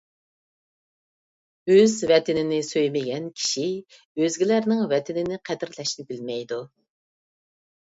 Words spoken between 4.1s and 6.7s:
ئۆزگىلەرنىڭ ۋەتىنىنى قەدىرلەشنى بىلمەيدۇ.